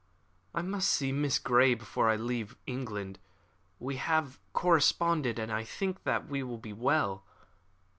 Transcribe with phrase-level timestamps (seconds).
[0.55, 3.19] "I must see Miss Grey before I leave England.
[3.77, 7.23] We have corresponded, and I think that all will be well.